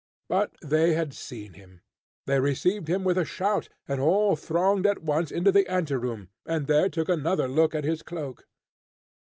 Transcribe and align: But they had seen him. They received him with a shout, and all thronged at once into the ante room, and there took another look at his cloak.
But 0.27 0.53
they 0.63 0.93
had 0.93 1.13
seen 1.13 1.53
him. 1.53 1.81
They 2.25 2.39
received 2.39 2.87
him 2.87 3.03
with 3.03 3.19
a 3.19 3.23
shout, 3.23 3.69
and 3.87 4.01
all 4.01 4.35
thronged 4.35 4.87
at 4.87 5.03
once 5.03 5.29
into 5.29 5.51
the 5.51 5.67
ante 5.67 5.93
room, 5.93 6.29
and 6.43 6.65
there 6.65 6.89
took 6.89 7.07
another 7.07 7.47
look 7.47 7.75
at 7.75 7.83
his 7.83 8.01
cloak. 8.01 8.47